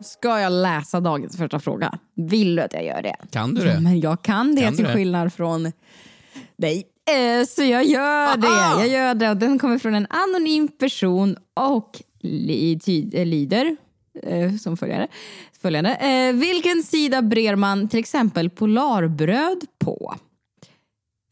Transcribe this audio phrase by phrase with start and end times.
[0.00, 1.98] ska jag läsa dagens första fråga?
[2.16, 3.16] Vill du att jag gör det?
[3.30, 3.80] Kan du Ja, det?
[3.80, 5.72] men jag kan det Kan till skillnad från
[6.56, 6.84] dig.
[7.40, 8.82] Eh, Så jag gör det.
[8.82, 12.02] Jag gör det och den kommer från en anonym person och
[12.84, 13.76] ty, eh, lyder
[14.22, 15.08] eh, som följande.
[15.62, 15.94] följande.
[15.94, 20.14] Eh, vilken sida brer man till exempel polarbröd på?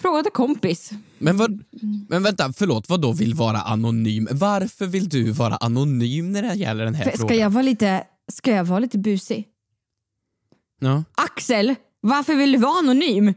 [0.02, 0.91] Fråga till kompis.
[1.19, 1.62] Men, vad,
[2.08, 4.28] men vänta, förlåt, vad då vill vara anonym?
[4.30, 7.38] Varför vill du vara anonym när det gäller den här Ska frågan?
[7.38, 9.48] jag vara lite, ska jag vara lite busig?
[10.80, 11.04] Ja.
[11.14, 13.34] Axel, varför vill du vara anonym?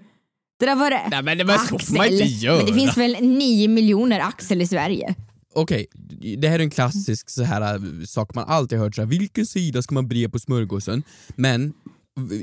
[0.59, 1.07] Det där var det.
[1.12, 2.57] Nej men det var så får man inte göra.
[2.57, 5.15] Men det finns väl nio miljoner Axel i Sverige?
[5.54, 5.87] Okej,
[6.37, 9.46] det här är en klassisk så här, äh, sak man alltid hört, så här, vilken
[9.46, 11.03] sida ska man bre på smörgåsen?
[11.35, 11.74] Men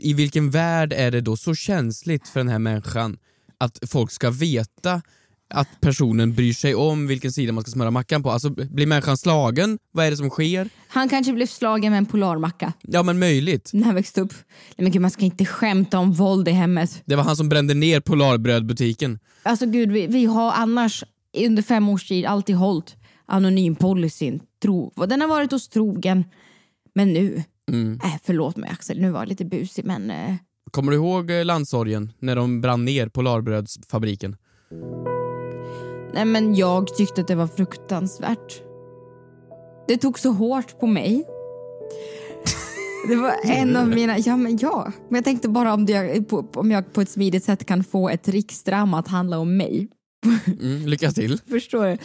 [0.01, 3.19] i vilken värld är det då så känsligt för den här människan
[3.59, 5.03] att folk ska veta
[5.55, 8.31] att personen bryr sig om vilken sida man ska smöra mackan på?
[8.31, 9.79] Alltså blir människan slagen?
[9.93, 10.69] Vad är det som sker?
[10.89, 13.71] Han kanske blev slagen med en polarmacka Ja men möjligt.
[13.75, 14.33] när han växte upp.
[14.77, 17.03] Nej, men gud, man ska inte skämta om våld i hemmet.
[17.05, 19.19] Det var han som brände ner Polarbrödbutiken.
[19.43, 21.05] Alltså gud, vi, vi har annars
[21.39, 24.41] under fem års tid alltid hållit anonym policyn.
[24.63, 26.25] Tro, den har varit oss trogen.
[26.95, 28.01] Men nu, Mm.
[28.05, 30.35] äh, förlåt mig Axel, nu var jag lite busig men eh,
[30.71, 34.37] Kommer du ihåg eh, landsorgen när de brann ner Polarbrödsfabriken?
[36.17, 38.63] Nej men jag tyckte att det var fruktansvärt.
[39.89, 41.25] Det tog så hårt på mig.
[43.09, 44.93] Det var en av mina, ja men ja.
[45.09, 48.29] Men jag tänkte bara om, det, om jag på ett smidigt sätt kan få ett
[48.29, 49.89] riksdrama att handla om mig.
[50.61, 51.41] Mm, lycka till.
[51.49, 51.99] Förstår?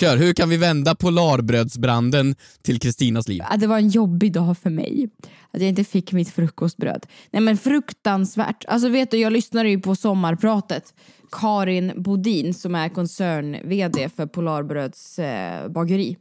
[0.00, 3.42] Kör, hur kan vi vända Polarbrödsbranden till Kristinas liv?
[3.44, 5.08] Att det var en jobbig dag för mig.
[5.50, 7.06] Att jag inte fick mitt frukostbröd.
[7.30, 8.64] Nej men fruktansvärt.
[8.68, 10.94] Alltså vet du, jag lyssnade ju på sommarpratet.
[11.32, 16.16] Karin Bodin som är koncern-vd för Polarbröds eh, bageri.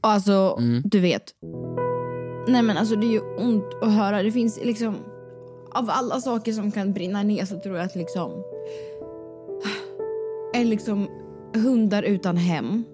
[0.00, 1.34] Alltså, du vet.
[2.48, 4.22] Nej men alltså det är ju ont att höra.
[4.22, 4.96] Det finns liksom,
[5.74, 8.30] av alla saker som kan brinna ner så tror jag att liksom,
[10.54, 11.08] är liksom
[11.54, 12.84] hundar utan hem.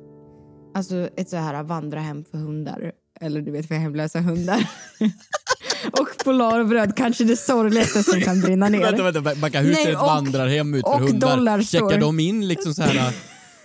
[0.75, 2.93] Alltså ett så här vandrarhem för hundar.
[3.21, 4.71] Eller du vet för hemlösa hundar.
[5.93, 8.81] och polarbröd, kanske det sorgligaste som kan brinna ner.
[8.81, 11.63] Vänta, vänta, Backa, hur ser ett och- vandrarhem ut för och hundar?
[11.63, 13.15] Checkar de in liksom så här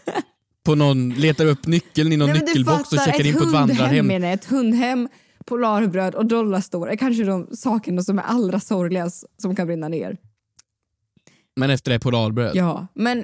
[0.66, 3.52] på någon, letar upp nyckeln i någon Nej, nyckelbox och fattar, checkar in på ett
[3.52, 4.08] vandrarhem?
[4.08, 4.34] menar.
[4.34, 5.10] Ett hundhem,
[5.46, 10.18] polarbröd och dollarstore är kanske de sakerna som är allra sorgligast som kan brinna ner.
[11.56, 12.52] Men efter det Polarbröd?
[12.56, 13.24] Ja, men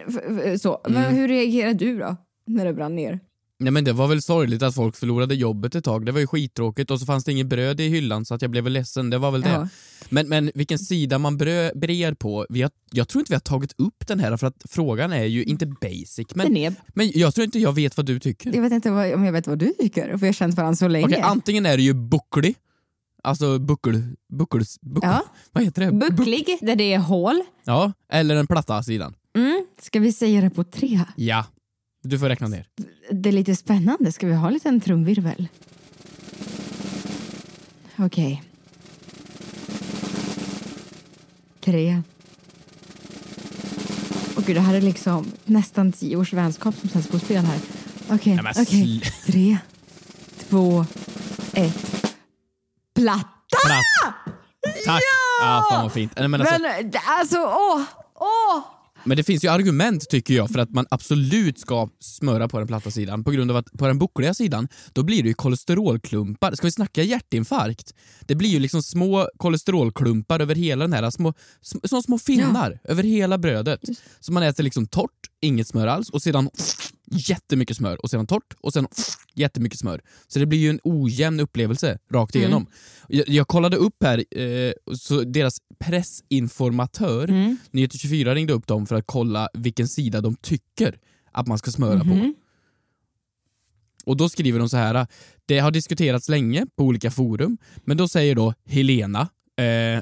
[0.60, 0.82] så.
[0.88, 1.02] Mm.
[1.02, 2.16] Men hur reagerar du då?
[2.48, 3.20] När det brann ner?
[3.62, 6.28] Nej men det var väl sorgligt att folk förlorade jobbet ett tag, det var ju
[6.28, 9.10] skittråkigt och så fanns det inget bröd i hyllan så att jag blev väl ledsen,
[9.10, 9.50] det var väl det.
[9.50, 9.68] Ja.
[10.10, 13.40] Men, men vilken sida man brö, brer på, vi har, jag tror inte vi har
[13.40, 17.36] tagit upp den här för att frågan är ju inte basic men, är, men jag
[17.36, 18.56] tror inte jag vet vad du tycker.
[18.56, 20.76] jag vet inte vad, om jag vet vad du tycker, för jag har känt varandra
[20.76, 21.06] så länge.
[21.06, 22.56] Okej, antingen är det ju bucklig,
[23.24, 23.94] alltså buckel,
[24.34, 25.24] buckel, buckel Ja.
[25.52, 25.92] vad heter det?
[25.92, 27.42] Buck- Bucklig, där det är hål.
[27.66, 29.16] ja, eller den platta sidan.
[29.38, 29.66] Mm.
[29.82, 31.00] Ska vi säga det på tre?
[31.16, 31.46] Ja,
[32.04, 32.68] du får räkna ner.
[33.22, 34.12] Det är lite spännande.
[34.12, 35.48] Ska vi ha en liten trumvirvel?
[37.98, 38.44] Okej.
[41.62, 42.02] Tre.
[44.36, 47.60] Och gud, det här är liksom nästan tio års vänskap som sätts på spel här.
[48.12, 49.02] Okej, men okej.
[49.04, 49.58] sl- Tre,
[50.50, 50.86] två,
[51.54, 52.14] ett.
[52.96, 53.24] Platta!
[53.66, 54.36] Platt.
[54.86, 55.02] Tack!
[55.42, 55.66] Ja!
[55.70, 56.12] fan vad fint.
[56.18, 57.82] Nej, men, alltså, Men alltså, åh!
[58.16, 58.64] Åh!
[59.04, 62.68] Men det finns ju argument tycker jag för att man absolut ska smöra på den
[62.68, 66.56] platta sidan på grund av att på den buckliga sidan då blir det ju kolesterolklumpar.
[66.56, 67.94] Ska vi snacka hjärtinfarkt?
[68.22, 72.80] Det blir ju liksom små kolesterolklumpar över hela den här, små, sm, som små finnar
[72.84, 73.80] över hela brödet.
[74.20, 76.50] Så man äter liksom torrt, inget smör alls och sedan
[77.12, 78.88] jättemycket smör och sedan torrt och sen
[79.34, 80.02] jättemycket smör.
[80.28, 82.68] Så det blir ju en ojämn upplevelse rakt igenom.
[83.08, 87.28] Jag, jag kollade upp här, eh, så deras pressinformatör,
[87.72, 91.00] Nyheter 24 ringde upp dem för att kolla vilken sida de tycker
[91.32, 92.34] att man ska smöra på.
[94.06, 95.08] Och då skriver de så här.
[95.46, 99.22] Det har diskuterats länge på olika forum, men då säger då Helena,
[99.58, 100.02] eh,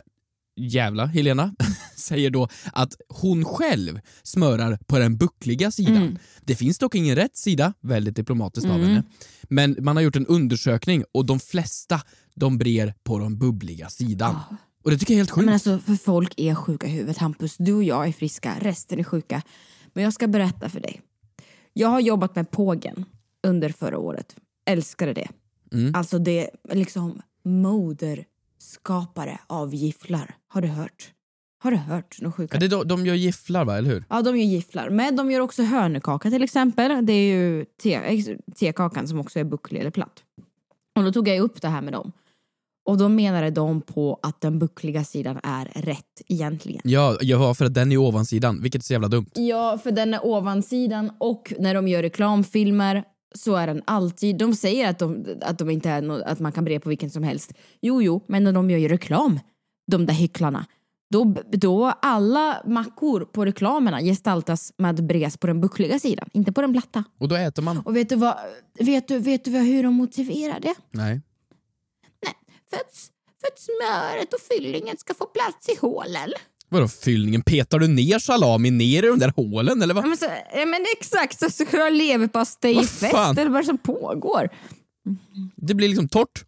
[0.58, 1.56] jävla Helena,
[1.96, 6.20] säger då att hon själv smörar på den buckliga sidan.
[6.42, 9.04] Det finns dock ingen rätt sida, väldigt diplomatiskt av henne.
[9.44, 12.02] Men man har gjort en undersökning och de flesta
[12.36, 14.36] de brer på den bubbliga sidan.
[14.84, 15.46] Och det tycker jag är helt sjukt.
[15.46, 17.18] Men alltså, för folk är sjuka i huvudet.
[17.18, 19.42] Hampus, du och jag är friska, resten är sjuka.
[19.94, 21.02] Men jag ska berätta för dig.
[21.74, 23.06] Jag har jobbat med Pågen
[23.48, 24.36] under förra året.
[24.66, 25.28] Älskade det.
[25.72, 25.96] Mm.
[25.96, 27.22] Alltså det är liksom
[28.58, 30.36] moderskapare av gifflar.
[30.48, 31.14] Har du hört?
[31.64, 32.18] Har du hört?
[32.22, 32.56] De sjuka.
[32.56, 34.04] Ja, det, de, de gör gifflar va, eller hur?
[34.10, 34.90] Ja, de gör gifflar.
[34.90, 37.06] Men de gör också hörnekaka till exempel.
[37.06, 38.22] Det är ju te,
[38.56, 40.24] tekakan som också är bucklig eller platt.
[40.96, 42.12] Och då tog jag upp det här med dem.
[42.86, 46.82] Och då menade de på att den buckliga sidan är rätt egentligen.
[46.84, 49.30] Ja, ja, för att den är ovansidan, vilket är så jävla dumt.
[49.34, 53.04] Ja, för den är ovansidan och när de gör reklamfilmer
[53.38, 54.38] så är den alltid...
[54.38, 57.10] De säger att, de, att, de inte är nå- att man kan bre på vilken
[57.10, 57.54] som helst.
[57.82, 59.40] Jo, jo, men när de gör ju reklam,
[59.92, 60.66] de där hycklarna,
[61.10, 66.62] då, då alla mackor på reklamerna gestaltas med bres på den buckliga sidan, inte på
[66.62, 67.04] den platta.
[67.20, 67.80] Och då äter man...
[67.80, 68.36] Och vet du, vad,
[68.80, 70.76] vet du, vet du vad, hur de motiverar det?
[70.92, 71.22] Nej.
[72.70, 73.12] För att,
[73.42, 76.30] för att smöret och fyllningen ska få plats i hålen.
[76.70, 77.42] Vadå fyllningen?
[77.42, 80.08] Petar du ner salami ner i de där hålen eller Ja, vad?
[80.10, 80.26] men, så,
[80.56, 83.38] ja, men exakt, så ska du ha leverpastejfest Vad fan?
[83.38, 84.50] eller vad som pågår?
[85.56, 86.44] Det blir liksom torrt,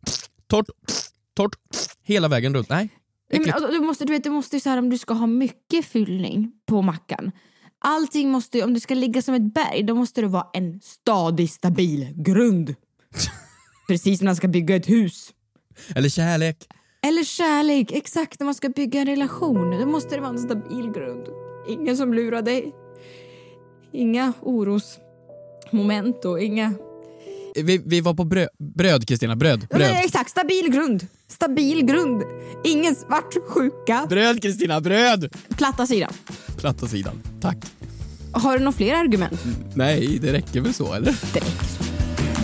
[0.48, 0.70] torrt,
[1.36, 1.56] torrt,
[2.04, 2.70] hela vägen runt.
[2.70, 2.90] Nej,
[3.32, 5.14] Nej, men, alltså, du måste, du vet, du måste ju så här, om du ska
[5.14, 7.32] ha mycket fyllning på mackan.
[7.82, 11.50] Allting måste, om det ska ligga som ett berg, då måste det vara en stadig,
[11.50, 12.76] stabil grund.
[13.88, 15.30] Precis när man ska bygga ett hus.
[15.96, 16.58] Eller kärlek.
[17.08, 19.80] Eller kärlek, exakt när man ska bygga en relation.
[19.80, 21.28] Då måste det vara en stabil grund.
[21.68, 22.74] Ingen som lurar dig.
[23.94, 26.74] Inga orosmoment och inga...
[27.56, 29.68] Vi, vi var på bröd, bröd Kristina, bröd.
[29.70, 29.82] Bröd.
[29.82, 31.08] men exakt, stabil grund.
[31.28, 32.24] Stabil grund.
[32.64, 34.06] Ingen svartsjuka.
[34.10, 35.36] Bröd Kristina, bröd!
[35.58, 36.14] Platta sidan.
[36.58, 37.22] Platta sidan.
[37.42, 37.58] Tack.
[38.32, 39.42] Har du några fler argument?
[39.76, 41.18] Nej, det räcker väl så eller?
[41.34, 41.79] Det räcker.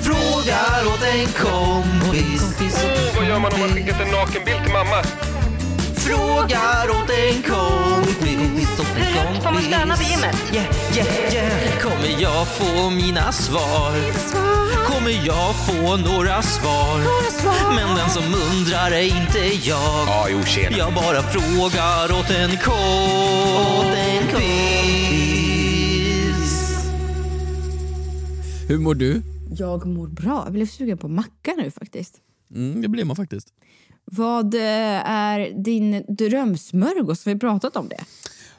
[0.06, 2.42] Frågar åt en kompis.
[3.16, 5.04] Vad gör man om man skickat en nakenbild till mamma?
[5.96, 8.18] Frågar åt en kompis.
[8.20, 9.44] En kompis.
[9.44, 10.36] Får man stöna på gymmet?
[10.54, 11.80] Yeah, yeah, yeah.
[11.82, 13.94] Kommer jag få mina svar?
[14.86, 17.00] Kommer jag få några svar?
[17.76, 20.08] Men den som undrar är inte jag.
[20.08, 20.78] Ja, jo, tjena.
[20.78, 22.76] Jag bara frågar åt en kompis.
[28.68, 29.22] Hur mår du?
[29.52, 30.42] Jag mår bra.
[30.46, 32.16] Jag blev sugen på macka nu faktiskt.
[32.56, 33.48] Mm, det blir man faktiskt.
[34.06, 34.62] Vad eh,
[35.10, 37.28] är din drömsmörgås?
[37.28, 38.04] Vi har pratat om det.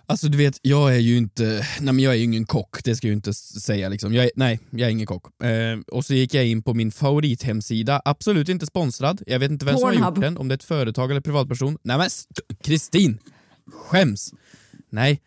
[0.08, 1.44] Alltså du vet, jag är ju inte,
[1.80, 4.14] nej men jag är ju ingen kock, det ska jag ju inte säga liksom.
[4.14, 5.42] Jag är, nej, jag är ingen kock.
[5.44, 9.64] Eh, och så gick jag in på min favorithemsida, absolut inte sponsrad, jag vet inte
[9.66, 10.20] vem som har gjort Pornhub.
[10.22, 11.78] den, om det är ett företag eller privatperson.
[11.82, 13.18] Nej men st- Kristin!
[13.72, 14.32] Skäms!
[14.90, 15.20] Nej,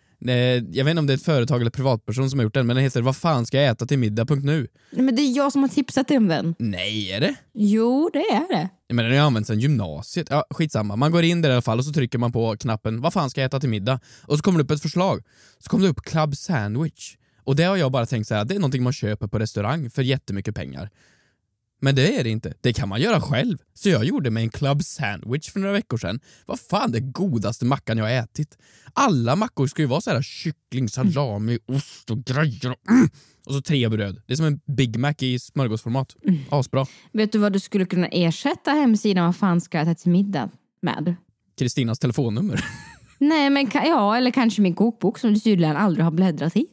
[0.71, 2.75] jag vet inte om det är ett företag eller privatperson som har gjort den, men
[2.75, 4.68] den heter Vad fan ska jag äta till middag.nu?
[4.92, 6.56] Nej, men det är jag som har tipsat dig om den.
[6.60, 7.36] Nej, är det?
[7.54, 8.69] Jo, det är det.
[8.89, 10.27] Men den har ju använts sedan gymnasiet.
[10.30, 10.95] Ja, skitsamma.
[10.95, 13.30] Man går in där i alla fall och så trycker man på knappen vad fan
[13.30, 14.00] ska jag äta till middag?
[14.21, 15.24] Och så kommer det upp ett förslag.
[15.60, 17.16] Så kommer det upp club sandwich.
[17.44, 19.89] Och det har jag bara tänkt så här, det är någonting man köper på restaurang
[19.89, 20.89] för jättemycket pengar.
[21.80, 22.54] Men det är det inte.
[22.62, 23.58] Det kan man göra själv.
[23.74, 26.20] Så jag gjorde mig en club sandwich för några veckor sedan.
[26.46, 28.58] Vad fan det godaste mackan jag har ätit.
[28.94, 32.72] Alla mackor ska ju vara så här kyckling, salami, ost och grejer.
[32.72, 33.10] Och, mm.
[33.46, 34.22] och så tre bröd.
[34.28, 36.16] Det är som en Big Mac i smörgåsformat.
[36.50, 36.86] Asbra.
[37.12, 40.50] Vet du vad du skulle kunna ersätta hemsidan Vad fan ska jag äta till middag
[40.81, 41.16] med?
[41.58, 42.66] Kristinas telefonnummer.
[43.18, 46.66] Nej, men ja, eller kanske min kokbok som du tydligen aldrig har bläddrat i.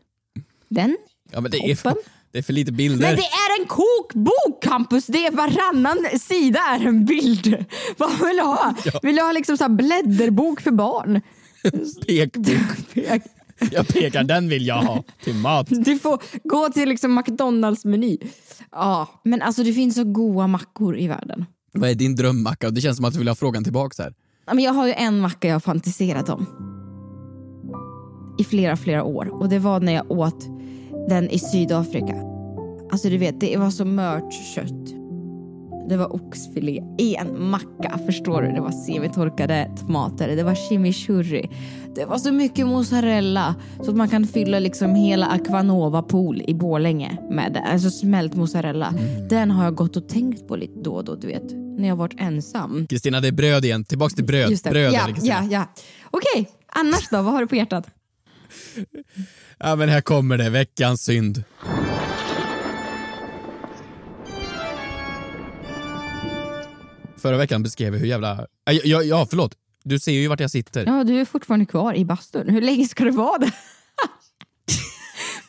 [0.68, 0.96] Den?
[1.32, 1.96] Ja, men det, är Toppen.
[2.32, 3.06] Det är för lite bilder.
[3.06, 5.06] Men det är en kokbok Campus!
[5.06, 7.64] Det är varannan sida är en bild.
[7.96, 8.74] Vad vill du ha?
[9.02, 11.20] Vill du ha liksom så blädderbok för barn?
[12.06, 13.22] Pekbok.
[13.72, 15.66] Jag pekar, den vill jag ha till mat.
[15.70, 18.18] Du får gå till liksom McDonalds-meny.
[18.72, 21.44] Ja, men alltså det finns så goda mackor i världen.
[21.72, 22.70] Vad är din drömmacka?
[22.70, 24.14] Det känns som att du vill ha frågan tillbaks här.
[24.46, 26.46] Men Jag har ju en macka jag har fantiserat om.
[28.38, 29.28] I flera, flera år.
[29.28, 30.55] Och det var när jag åt
[31.08, 32.16] den i Sydafrika.
[32.92, 34.96] Alltså du vet, det var så mört kött.
[35.88, 38.52] Det var oxfilé i en macka, förstår du?
[38.52, 41.50] Det var semitorkade tomater, det var chimichurri.
[41.94, 46.54] Det var så mycket mozzarella så att man kan fylla liksom hela Aquanova pool i
[46.54, 47.60] Borlänge med det.
[47.60, 48.94] Alltså smält mozzarella.
[49.30, 51.52] Den har jag gått och tänkt på lite då och då, du vet.
[51.78, 52.86] När jag varit ensam.
[52.86, 53.84] Kristina, det är bröd igen.
[53.84, 54.50] Tillbaks till bröd.
[54.50, 54.70] Just det.
[54.70, 55.34] Bröd ja, Kristina.
[55.34, 55.82] ja, ja.
[56.10, 57.22] Okej, annars då?
[57.22, 57.86] Vad har du på hjärtat?
[59.58, 60.50] Ja, men här kommer det.
[60.50, 61.44] Veckans synd.
[67.16, 68.46] Förra veckan beskrev jag hur jävla...
[68.64, 69.54] Ja, ja, ja, förlåt.
[69.84, 70.86] Du ser ju vart jag sitter.
[70.86, 72.48] Ja, du är fortfarande kvar i bastun.
[72.48, 73.46] Hur länge ska du vara där?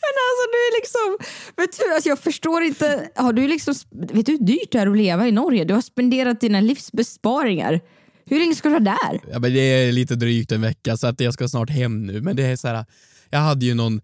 [0.02, 1.18] Men alltså du är liksom...
[1.58, 3.10] Vet du, alltså jag förstår inte.
[3.16, 5.64] Har du liksom, vet du hur dyrt det är att leva i Norge?
[5.64, 7.82] Du har spenderat dina livsbesparingar
[8.30, 9.22] hur länge ska du vara där?
[9.32, 12.22] Ja, men det är lite drygt en vecka så att jag ska snart hem nu.
[12.22, 12.86] Men det är så här,
[13.30, 14.02] jag hade ju någon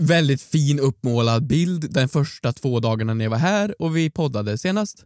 [0.00, 4.58] väldigt fin uppmålad bild den första två dagarna när jag var här och vi poddade
[4.58, 5.04] senast.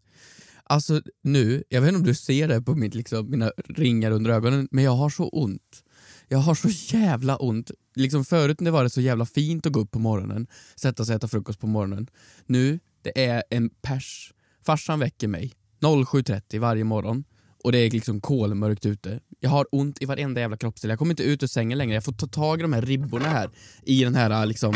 [0.64, 4.30] Alltså nu, jag vet inte om du ser det på mitt, liksom, mina ringar under
[4.30, 5.82] ögonen, men jag har så ont.
[6.28, 7.70] Jag har så jävla ont.
[7.94, 11.14] Liksom förut när det var så jävla fint att gå upp på morgonen, sätta sig
[11.14, 12.06] och äta frukost på morgonen.
[12.46, 14.32] Nu, det är en pers.
[14.66, 17.24] Farsan väcker mig 07.30 varje morgon
[17.66, 19.20] och det är liksom kolmörkt ute.
[19.40, 20.88] Jag har ont i varenda jävla kroppsdel.
[20.88, 21.94] Jag kommer inte ut ur sängen längre.
[21.94, 23.50] Jag får ta tag i de här ribborna här
[23.82, 24.74] i den här liksom,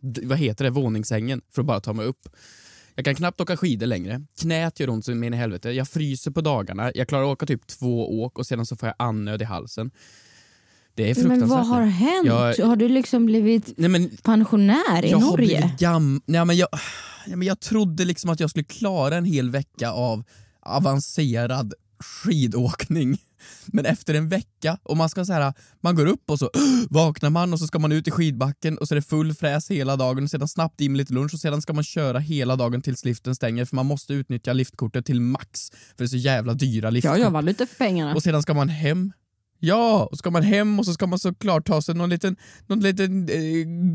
[0.00, 2.28] d- vad heter det, våningssängen för att bara ta mig upp.
[2.94, 4.22] Jag kan knappt åka skidor längre.
[4.40, 5.70] Knät gör ont så in i helvete.
[5.70, 6.92] Jag fryser på dagarna.
[6.94, 9.90] Jag klarar att åka typ två åk och sedan så får jag andnöd i halsen.
[10.94, 11.40] Det är fruktansvärt.
[11.40, 12.26] Men vad har hänt?
[12.58, 15.46] Jag- Har du liksom blivit Nej, men pensionär i jag har Norge?
[15.46, 16.22] blivit gam...
[16.26, 16.68] Nej, men jag,
[17.26, 20.24] nej, men jag trodde liksom att jag skulle klara en hel vecka av
[20.66, 23.18] avancerad skidåkning.
[23.66, 26.50] Men efter en vecka, och man ska så här, man går upp och så
[26.90, 29.70] vaknar man och så ska man ut i skidbacken och så är det full fräs
[29.70, 32.56] hela dagen och sedan snabbt in med lite lunch och sedan ska man köra hela
[32.56, 36.16] dagen tills liften stänger för man måste utnyttja liftkortet till max för det är så
[36.16, 37.18] jävla dyra Ja, liftkort.
[37.18, 38.14] jag var lite för pengarna.
[38.14, 39.12] Och sedan ska man hem.
[39.66, 42.80] Ja, och ska man hem och så ska man såklart ta sig någon liten, någon
[42.80, 43.38] liten eh,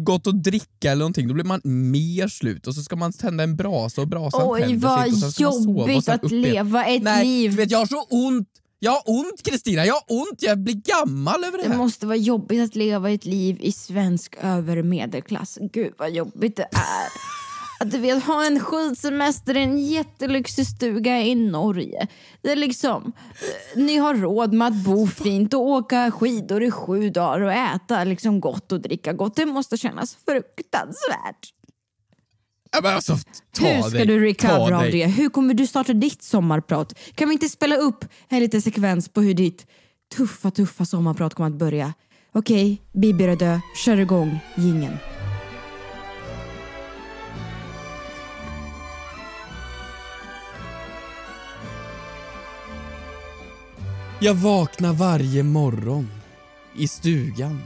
[0.03, 1.27] gott att dricka eller någonting.
[1.27, 4.61] Då blir man mer slut och så ska man tända en brasa och brasan Oj,
[4.61, 7.51] tänder vad sitt och sova och jobbigt sen att leva ett Nej, liv.
[7.55, 8.47] vet, jag har så ont.
[8.79, 10.37] Jag har ont Kristina, jag har ont.
[10.41, 11.77] Jag blir gammal över det Det här.
[11.77, 15.57] måste vara jobbigt att leva ett liv i svensk övermedelklass.
[15.73, 17.38] Gud vad jobbigt det är.
[17.81, 22.07] Att du vet, ha en skidsemester i en jättelyxig stuga i Norge.
[22.41, 23.11] Det är liksom,
[23.75, 27.53] eh, ni har råd med att bo fint och åka skidor i sju dagar och
[27.53, 29.35] äta liksom gott och dricka gott.
[29.35, 31.53] Det måste kännas fruktansvärt.
[32.71, 33.17] Ja, men alltså,
[33.51, 34.91] ta Hur ska dig, du recovera av dig.
[34.91, 35.05] det?
[35.05, 36.93] Hur kommer du starta ditt sommarprat?
[37.15, 39.67] Kan vi inte spela upp en liten sekvens på hur ditt
[40.15, 41.93] tuffa, tuffa sommarprat kommer att börja?
[42.31, 43.59] Okej, Bibi är död.
[43.85, 44.97] Kör igång jingeln.
[54.21, 56.09] Jag vaknar varje morgon
[56.77, 57.61] i stugan.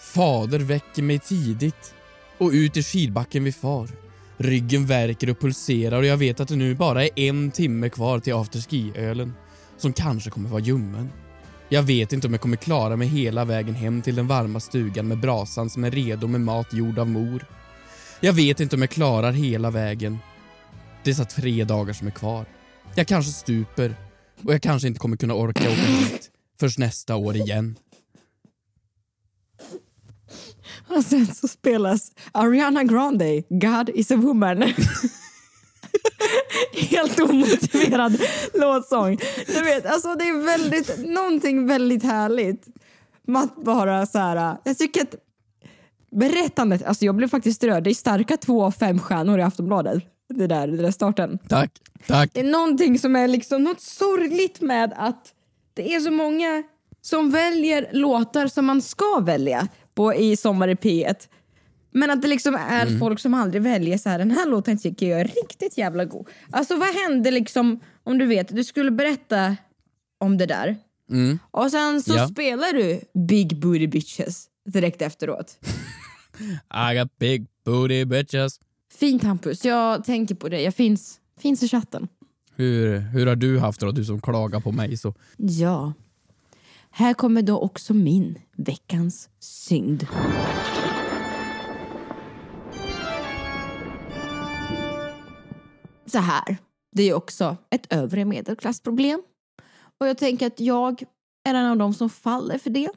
[0.00, 1.94] Fader väcker mig tidigt
[2.38, 3.88] och ut i skidbacken vi far.
[4.36, 8.18] Ryggen värker och pulserar och jag vet att det nu bara är en timme kvar
[8.18, 9.32] till afterski-ölen
[9.76, 11.10] som kanske kommer vara ljummen.
[11.68, 15.08] Jag vet inte om jag kommer klara mig hela vägen hem till den varma stugan
[15.08, 17.46] med brasan som är redo med mat gjord av mor.
[18.20, 20.18] Jag vet inte om jag klarar hela vägen
[21.04, 22.46] dessa tre dagar som är kvar.
[22.94, 23.94] Jag kanske stuper
[24.44, 27.78] och jag kanske inte kommer kunna orka åka hit först nästa år igen.
[30.88, 34.62] Och sen så spelas Ariana Grande, God is a woman.
[36.90, 38.20] Helt omotiverad
[38.54, 39.18] låtsång.
[39.46, 42.66] Du vet, alltså det är väldigt, någonting väldigt härligt.
[43.26, 45.14] med att bara så här, jag tycker att
[46.10, 47.84] berättandet, alltså jag blev faktiskt rörd.
[47.84, 50.13] Det är starka två av fem stjärnor i Aftonbladet.
[50.28, 51.38] Det där, det där starten.
[51.48, 51.70] Tack,
[52.06, 52.30] tack.
[52.32, 55.34] Det är någonting som är liksom något sorgligt med att
[55.74, 56.62] det är så många
[57.00, 61.14] som väljer låtar som man ska välja på, i Sommar i P1.
[61.90, 65.06] Men att det liksom är folk som aldrig väljer så här, den här låten tycker
[65.06, 66.26] jag är riktigt jävla god.
[66.50, 69.56] Alltså vad hände liksom, om du vet, du skulle berätta
[70.20, 70.76] om det där.
[71.50, 72.28] Och sen så Ja.
[72.28, 75.58] spelar du Big Booty Bitches direkt efteråt.
[76.92, 78.60] I got big booty bitches.
[78.96, 80.62] Fint Hampus, jag tänker på det.
[80.62, 82.08] Jag finns, finns i chatten.
[82.56, 85.14] Hur, hur har du haft det då, du som klagar på mig så?
[85.36, 85.92] Ja.
[86.90, 90.06] Här kommer då också min veckans synd.
[96.06, 96.56] Så här,
[96.96, 99.22] det är också ett övre medelklassproblem.
[100.00, 101.02] Och jag tänker att jag
[101.48, 102.90] är en av dem som faller för det.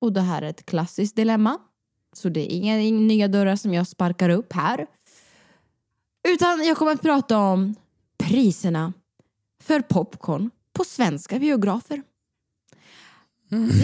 [0.00, 1.58] Och det här är ett klassiskt dilemma.
[2.16, 4.86] Så det är inga, inga nya dörrar som jag sparkar upp här.
[6.28, 7.74] Utan jag kommer att prata om
[8.18, 8.92] priserna
[9.62, 12.02] för popcorn på svenska biografer.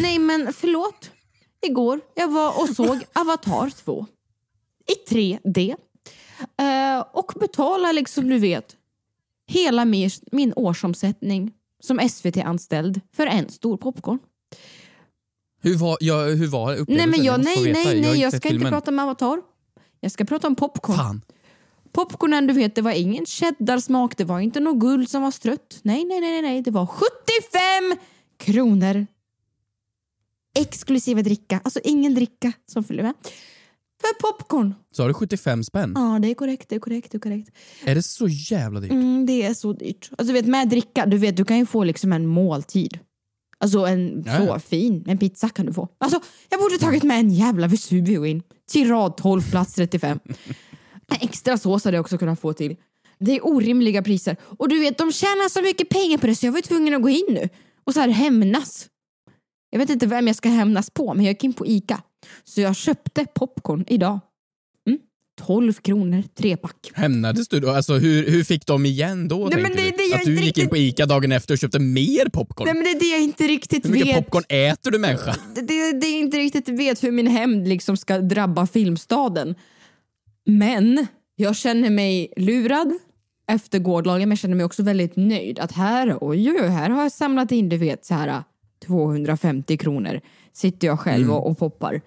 [0.02, 1.10] Nej men förlåt.
[1.66, 4.06] Igår jag var och såg Avatar 2
[4.86, 5.74] i 3D.
[6.60, 8.76] Eh, och betalade liksom du vet
[9.46, 14.18] hela min, min årsomsättning som SVT-anställd för en stor popcorn.
[15.60, 17.10] Hur var, ja, hur var upplevelsen?
[17.10, 18.72] Nej men jag, få nej nej nej jag sett ska inte filmen.
[18.72, 19.42] prata om Avatar.
[20.00, 20.96] Jag ska prata om popcorn.
[20.96, 21.22] Fan.
[21.92, 25.80] Popcornen, du vet, det var ingen cheddarsmak, det var inte något guld som var strött.
[25.82, 27.98] Nej, nej, nej, nej, det var 75
[28.38, 29.06] kronor.
[30.58, 33.14] Exklusive dricka, alltså ingen dricka som följer med.
[34.00, 34.74] För popcorn.
[34.90, 35.92] Så har du 75 spänn?
[35.94, 37.50] Ja, det är korrekt, det är korrekt, det är korrekt.
[37.84, 38.90] Är det så jävla dyrt?
[38.90, 40.10] Mm, det är så dyrt.
[40.10, 42.98] Alltså du vet med dricka, du vet du kan ju få liksom en måltid.
[43.58, 44.58] Alltså en så ja.
[44.58, 45.88] fin, en pizza kan du få.
[45.98, 48.42] Alltså jag borde tagit med en jävla Vesuvio in.
[48.70, 50.18] Till rad 12, plats 35.
[51.20, 52.76] Extra sås hade jag också kunnat få till.
[53.18, 54.36] Det är orimliga priser.
[54.42, 56.94] Och du vet, de tjänar så mycket pengar på det så jag var ju tvungen
[56.94, 57.48] att gå in nu
[57.84, 58.88] och så här hämnas.
[59.70, 62.02] Jag vet inte vem jag ska hämnas på, men jag gick in på ICA.
[62.44, 64.20] Så jag köpte popcorn idag.
[64.88, 64.98] Mm,
[65.40, 66.90] 12 kronor, tre pack.
[66.94, 67.70] Hämnades du då?
[67.70, 69.48] Alltså hur, hur fick de igen då?
[69.48, 69.90] Nej, men det du?
[69.90, 72.64] det jag att du gick in på ICA dagen efter och köpte mer popcorn?
[72.64, 74.16] Nej men det är det jag inte riktigt hur mycket vet.
[74.16, 75.36] popcorn äter du människa?
[75.54, 79.54] det, det, det är inte riktigt vet hur min hämnd liksom ska drabba filmstaden.
[80.44, 81.06] Men
[81.36, 82.92] jag känner mig lurad
[83.46, 87.02] efter gårdagen men jag känner mig också väldigt nöjd att här, oj, oj, här har
[87.02, 88.42] jag samlat in du vet så här
[88.86, 90.20] 250 kronor
[90.52, 92.00] sitter jag själv och, och poppar.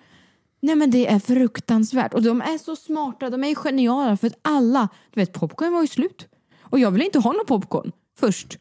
[0.61, 4.39] Nej men det är fruktansvärt och de är så smarta, de är geniala för att
[4.41, 6.27] alla, du vet popcorn var ju slut
[6.59, 8.59] och jag ville inte ha någon popcorn först.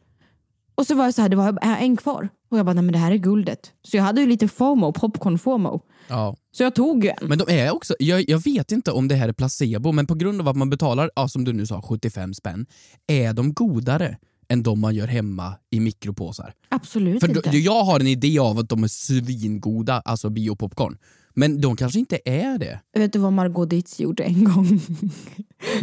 [0.74, 2.92] Och så var det så här, det var en kvar och jag bara, nej men
[2.92, 3.72] det här är guldet.
[3.82, 5.80] Så jag hade ju lite FOMO, popcorn-FOMO.
[6.08, 6.36] Ja.
[6.52, 7.28] Så jag tog ju en.
[7.28, 10.14] Men de är också, jag, jag vet inte om det här är placebo, men på
[10.14, 12.66] grund av att man betalar, ja, som du nu sa, 75 spänn,
[13.06, 14.16] är de godare
[14.48, 16.52] än de man gör hemma i mikropåsar.
[16.68, 17.50] Absolut För inte.
[17.50, 20.98] då, jag har en idé av att de är svingoda, alltså biopopcorn.
[21.36, 22.80] Men de kanske inte är det.
[22.94, 24.80] Vet du vad Margot Dietz gjorde en gång?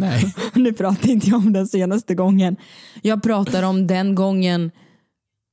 [0.00, 0.34] Nej.
[0.54, 2.56] nu pratar inte jag om den senaste gången.
[3.02, 4.70] Jag pratar om den gången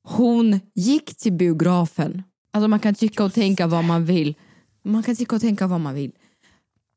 [0.03, 2.24] hon gick till biografen.
[2.53, 4.36] Alltså man kan tycka och tänka vad man vill.
[4.86, 6.12] Man kan tycka och tänka vad man vill.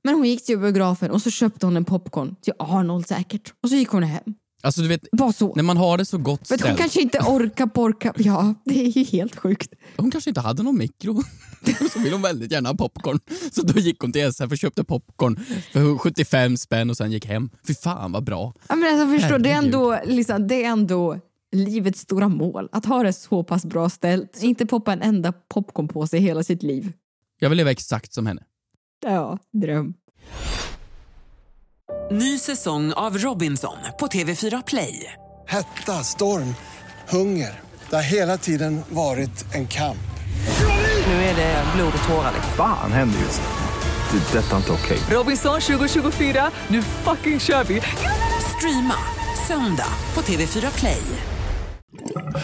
[0.04, 3.52] Men hon gick till biografen och så köpte hon en popcorn till Arnold säkert.
[3.62, 4.22] Och så gick hon hem.
[4.62, 5.54] Alltså du vet, Bara så.
[5.54, 6.78] när man har det så gott att hon ställt.
[6.78, 8.12] kanske inte orkar porka.
[8.16, 9.72] Ja, det är ju helt sjukt.
[9.96, 11.22] Hon kanske inte hade någon mikro.
[11.92, 13.18] så vill hon väldigt gärna ha popcorn.
[13.52, 15.40] Så då gick hon till SF och köpte popcorn
[15.72, 17.50] för 75 spänn och sen gick hem.
[17.66, 18.54] Fy fan vad bra.
[18.68, 21.18] Ja, men alltså, förstår, det, är ändå, liksom, det är ändå
[21.52, 22.68] livets stora mål.
[22.72, 24.42] Att ha det så pass bra ställt.
[24.42, 26.92] Inte poppa en enda popcornpåse i hela sitt liv.
[27.38, 28.42] Jag vill leva exakt som henne.
[29.06, 29.94] Ja, dröm.
[32.10, 35.12] Ny säsong av Robinson på TV4 Play.
[35.46, 36.54] Hetta, storm,
[37.08, 37.60] hunger.
[37.90, 39.98] Det har hela tiden varit en kamp.
[41.06, 42.32] Nu är det blod och tårar.
[42.34, 42.52] liksom.
[42.56, 44.18] Fan händer just nu.
[44.18, 44.38] Det.
[44.38, 44.98] är Detta är inte okej.
[45.16, 47.80] Robinson 2024, nu fucking kör vi!
[48.56, 48.94] Streama
[49.48, 51.02] söndag på TV4 Play.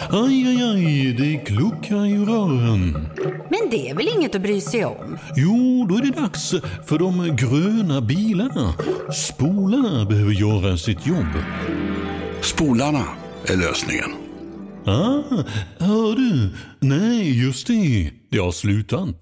[0.09, 3.09] Aj, aj, aj, det kluckar i rören.
[3.49, 5.17] Men det är väl inget att bry sig om?
[5.35, 6.55] Jo, då är det dags
[6.85, 8.73] för de gröna bilarna.
[9.13, 11.43] Spolarna behöver göra sitt jobb.
[12.41, 13.03] Spolarna
[13.45, 14.09] är lösningen.
[14.85, 15.43] Ah,
[15.79, 16.49] hör du?
[16.79, 18.11] Nej, just det.
[18.31, 19.15] Det har slutat.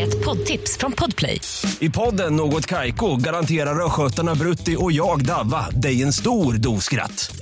[0.00, 1.40] Ett poddtips från Podplay.
[1.80, 7.41] I podden Något Kaiko garanterar östgötarna Brutti och jag, Davva, dig en stor dos skratt.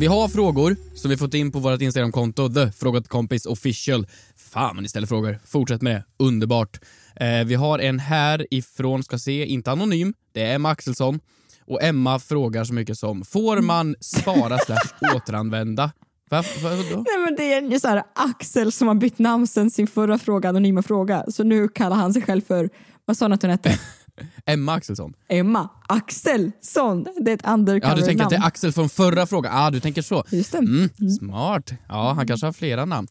[0.00, 4.06] Vi har frågor som vi fått in på vårt Instagramkonto, the frågat kompis official.
[4.36, 5.38] Fan vad ni ställer frågor.
[5.46, 6.24] Fortsätt med det.
[6.24, 6.80] Underbart.
[7.16, 10.14] Eh, vi har en här ifrån, ska se, inte anonym.
[10.32, 11.20] Det är Emma Axelsson.
[11.66, 15.92] Och Emma frågar så mycket som, får man spara slash återanvända?
[16.30, 16.70] Va, va?
[16.70, 20.18] Nej, men det är ju så här, Axel som har bytt namn sen sin förra
[20.18, 21.24] fråga, anonyma fråga.
[21.28, 22.70] Så nu kallar han sig själv för,
[23.04, 23.78] vad sa han att hon hette?
[24.46, 25.14] Emma Axelsson.
[25.28, 27.06] Emma Axelsson.
[27.20, 28.46] Det är ett undercover Ja, du tänker att det är.
[28.46, 29.52] Axel från förra frågan.
[29.56, 30.24] Ah, du tänker så.
[30.30, 30.58] Just det.
[30.58, 30.88] Mm,
[31.20, 31.70] smart.
[31.88, 33.08] Ja, han kanske har flera namn.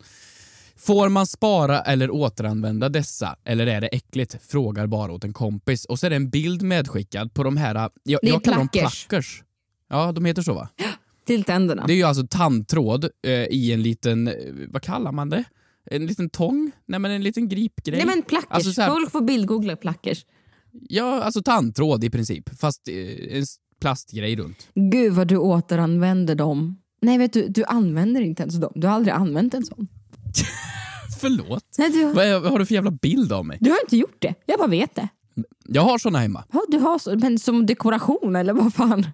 [0.77, 4.37] Får man spara eller återanvända dessa, eller är det äckligt?
[4.47, 5.85] Frågar bara åt en kompis.
[5.85, 9.05] Och så är det en bild medskickad på de här, jag, jag kallar dem plackers.
[9.07, 9.43] plackers.
[9.89, 10.69] Ja, de heter så va?
[11.25, 11.83] Till tänderna.
[11.87, 14.33] Det är ju alltså tandtråd eh, i en liten, eh,
[14.67, 15.43] vad kallar man det?
[15.91, 16.71] En liten tång?
[16.85, 17.97] Nej men en liten gripgrej.
[17.97, 18.47] Nej men plackers.
[18.51, 20.25] Alltså så här- Folk får bildgoogla plackers.
[20.71, 22.59] Ja, alltså tandtråd i princip.
[22.59, 23.45] Fast eh, en
[23.81, 24.67] plastgrej runt.
[24.75, 26.77] Gud vad du återanvänder dem.
[27.01, 28.71] Nej vet du, du använder inte ens dem.
[28.75, 29.87] Du har aldrig använt en sån.
[31.19, 31.63] Förlåt?
[31.77, 33.57] Nej, du, Vad, är, vad har du för jävla bild av mig?
[33.61, 34.33] du har inte gjort det.
[34.45, 35.07] Jag bara vet det.
[35.67, 36.43] Jag har såna hemma.
[36.51, 39.07] Ja, du har så, men som dekoration eller vad fan?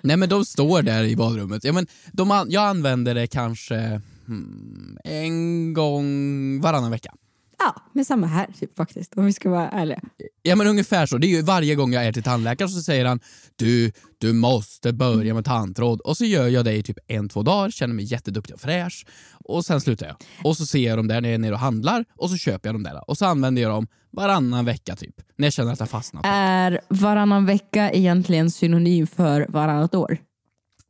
[0.00, 1.64] Nej men de står där i badrummet.
[1.64, 7.14] Ja, men de, jag använder det kanske hmm, en gång varannan vecka.
[7.58, 10.00] Ja, men samma här typ, faktiskt, om vi ska vara ärliga.
[10.42, 11.18] Ja men ungefär så.
[11.18, 13.20] Det är ju varje gång jag är till tandläkaren så säger han
[13.56, 17.42] du, du måste börja med tandtråd och så gör jag det i typ en, två
[17.42, 19.06] dagar, känner mig jätteduktig och fräsch
[19.44, 20.16] och sen slutar jag.
[20.44, 22.68] Och så ser jag dem där när jag är nere och handlar och så köper
[22.68, 25.80] jag dem där och så använder jag dem varannan vecka typ, när jag känner att
[25.80, 26.24] har fastnat.
[26.26, 30.18] Är varannan vecka egentligen synonym för varannat år?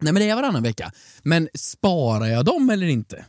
[0.00, 0.92] Nej men det är varannan vecka.
[1.22, 3.24] Men sparar jag dem eller inte?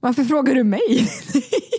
[0.00, 1.08] Varför frågar du mig?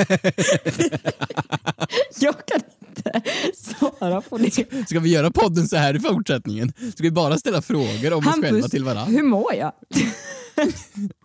[2.20, 3.22] jag kan inte
[3.54, 4.50] svara på det.
[4.88, 6.72] Ska vi göra podden så här i fortsättningen?
[6.92, 9.16] Ska vi bara ställa frågor om oss själva till varandra?
[9.16, 9.72] hur mår jag?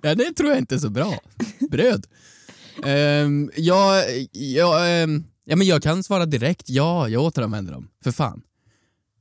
[0.02, 1.20] Ja, det tror jag inte är så bra.
[1.70, 2.06] Bröd.
[2.84, 7.88] Um, jag, jag, ehm, ja, men jag kan svara direkt, ja, jag återanvänder dem.
[8.04, 8.42] För fan.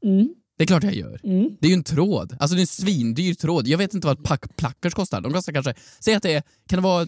[0.05, 0.29] Mm.
[0.57, 1.21] Det är klart jag gör.
[1.25, 1.57] Mm.
[1.61, 2.37] Det är ju en tråd.
[2.40, 3.69] Alltså det är en svindyr tråd.
[3.69, 5.21] Jag vet inte vad pack plackers kostar.
[5.21, 7.07] De kostar kanske, säg att det är, kan det vara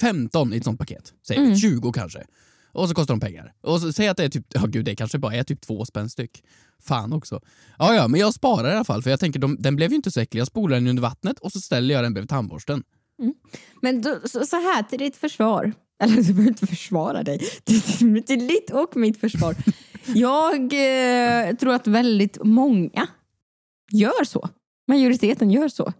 [0.00, 1.12] 15 i ett sånt paket?
[1.26, 1.56] Säg Mm.
[1.56, 2.24] 20 kanske.
[2.72, 3.52] Och så kostar de pengar.
[3.60, 5.84] Och så, säg att det är typ, ja gud det kanske bara är typ två
[5.84, 6.42] spänn styck.
[6.82, 7.40] Fan också.
[7.78, 9.96] Ja ja, men jag sparar i alla fall för jag tänker de, den blev ju
[9.96, 10.40] inte så äcklig.
[10.40, 12.82] Jag spolar den under vattnet och så ställer jag den bredvid tandborsten.
[13.82, 15.72] Men då, så, så här, till ditt försvar.
[16.02, 17.38] Eller du behöver inte försvara dig.
[17.64, 19.56] Till, till ditt och mitt försvar.
[20.14, 23.06] Jag eh, tror att väldigt många
[23.92, 24.48] gör så.
[24.88, 25.92] Majoriteten gör så.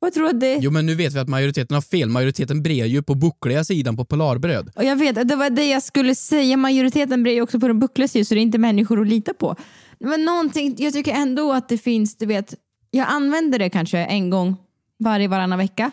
[0.00, 0.58] Och jag tror att det...
[0.60, 2.08] Jo men nu vet vi att majoriteten har fel.
[2.08, 4.70] Majoriteten brer ju på buckliga sidan på Polarbröd.
[4.76, 6.56] Och jag vet, det var det jag skulle säga.
[6.56, 9.34] Majoriteten blir ju också på den buckliga sidan så det är inte människor att lita
[9.34, 9.56] på.
[10.00, 12.54] Men någonting, jag tycker ändå att det finns, du vet,
[12.90, 14.56] jag använder det kanske en gång
[14.98, 15.90] varje varannan vecka.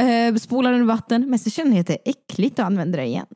[0.00, 3.04] Eh, spolar under vatten, men så känner jag att det är äckligt att använda det
[3.04, 3.26] igen.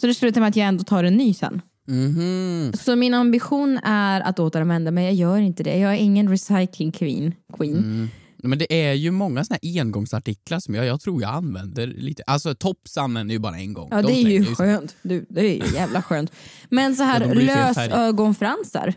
[0.00, 1.62] Så det slutar med att jag ändå tar en ny sen.
[1.90, 2.72] Mhm.
[2.72, 5.78] Så min ambition är att återanvända, men jag gör inte det.
[5.78, 7.34] Jag är ingen recycling queen.
[7.56, 7.76] queen.
[7.78, 8.08] Mm.
[8.42, 12.22] Men det är ju många såna här engångsartiklar som jag, jag tror jag använder lite.
[12.26, 13.88] Alltså Tops använder ju bara en gång.
[13.90, 14.96] Ja, De det är ju skönt.
[15.02, 16.32] Du, det är ju jävla skönt.
[16.70, 17.44] Men så Ja, här färg.
[17.46, 18.94] lösögonfransar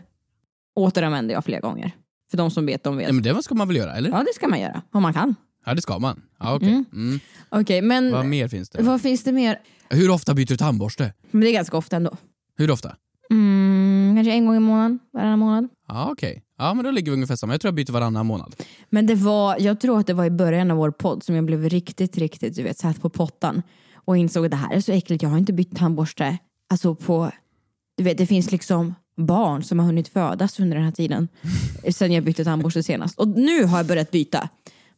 [0.74, 1.92] återanvänder jag flera gånger.
[2.30, 3.06] För de som vet, de vet.
[3.06, 4.10] Nej, men det ska man väl göra, eller?
[4.10, 4.82] Ja, det ska man göra.
[4.92, 5.34] Om man kan.
[5.66, 6.22] Ja, det ska man.
[6.38, 6.68] Ja, okej.
[6.68, 6.84] Mm.
[6.92, 7.20] Mm.
[7.48, 8.82] Okej, men Vad mer finns det?
[8.82, 9.58] vad finns det mer?
[9.90, 11.12] Hur ofta byter du tandborste?
[11.30, 12.16] Men det är ganska ofta ändå.
[12.56, 12.96] Hur ofta?
[13.30, 15.68] Mm, kanske en gång i månaden, varannan månad.
[15.88, 16.42] Ja, okej.
[16.58, 17.52] Ja, men då ligger vi ungefär samma.
[17.52, 18.54] Jag tror jag byter varannan månad.
[18.90, 21.44] Men det var, jag tror att det var i början av vår podd som jag
[21.44, 23.62] blev riktigt, riktigt, du vet, satt på pottan
[23.94, 25.22] och insåg att det här är så äckligt.
[25.22, 26.38] Jag har inte bytt tandborste.
[26.70, 27.30] Alltså på,
[27.96, 31.28] du vet, det finns liksom barn som har hunnit födas under den här tiden
[31.90, 33.18] sen jag bytte tandborste senast.
[33.18, 34.48] Och nu har jag börjat byta.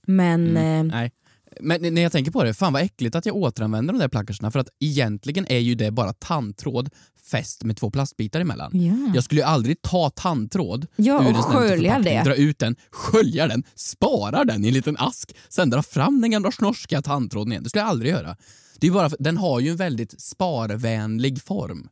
[0.07, 1.13] Men eh, Nej.
[1.61, 4.51] Men när jag tänker på det, fan vad äckligt att jag återanvänder de där plackersna
[4.51, 6.91] för att egentligen är ju det bara tandtråd
[7.31, 8.71] fäst med två plastbitar emellan.
[8.75, 9.13] Ja.
[9.15, 12.23] Jag skulle ju aldrig ta tandtråd Ja, ur en skölja det.
[12.25, 16.31] dra ut den, skölja den, spara den i en liten ask, sen dra fram den
[16.31, 17.63] gamla snorskiga tandtråden igen.
[17.63, 18.37] Det skulle jag aldrig göra.
[18.79, 21.89] Det är bara för, den har ju en väldigt sparvänlig form.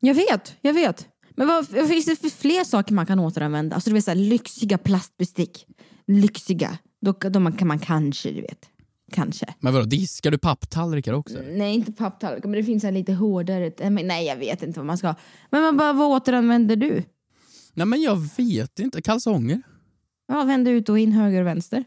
[0.00, 1.06] jag vet, jag vet.
[1.36, 3.74] Men vad, vad finns det för fler saker man kan återanvända?
[3.74, 5.66] Alltså du vet så här, lyxiga plastbestick.
[6.06, 6.78] Lyxiga.
[7.00, 8.68] Då, då man, kan man kanske, du vet.
[9.14, 9.54] Kanske.
[9.60, 11.38] Men vadå, diskar du papptallrikar också?
[11.52, 13.90] Nej, inte papptallrikar, men det finns en lite hårdare.
[13.90, 15.14] Nej, jag vet inte vad man ska.
[15.50, 17.02] Men man bara, vad återanvänder du?
[17.74, 19.62] Nej men jag vet inte, kalsonger?
[20.28, 21.84] Ja, vänder ut och in, höger och vänster.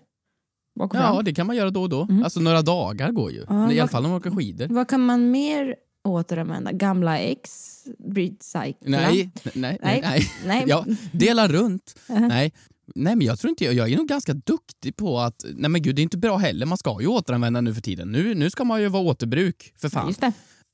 [0.80, 2.02] Och Ja, det kan man göra då och då.
[2.02, 2.24] Mm.
[2.24, 3.46] Alltså några dagar går ju.
[3.50, 4.68] Ja, I alla fall om man åker skidor.
[4.68, 6.72] Vad kan man mer återanvända?
[6.72, 7.84] Gamla ex?
[8.13, 8.74] Recycla?
[8.82, 9.80] Nej, nej, nej.
[9.82, 10.30] Nej.
[10.46, 10.63] nej.
[10.68, 12.00] Ja, dela runt.
[12.08, 12.54] Nej.
[12.95, 15.82] Nej men jag tror inte, jag, jag är nog ganska duktig på att, nej men
[15.82, 18.12] gud det är inte bra heller, man ska ju återanvända nu för tiden.
[18.12, 20.08] Nu, nu ska man ju vara återbruk, för fan.
[20.08, 20.32] Just det.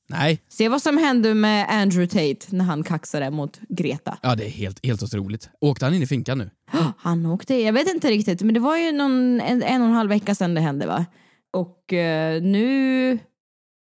[0.08, 4.18] Nej, Se vad som hände med Andrew Tate när han kaxade mot Greta.
[4.22, 5.48] ja det är helt, helt otroligt.
[5.60, 6.50] Åkte han in i finkan nu?
[6.98, 9.94] Han åkte, jag vet inte riktigt, men det var ju någon, en, en och en
[9.94, 11.06] halv vecka sedan det hände va?
[11.52, 13.18] Och eh, nu...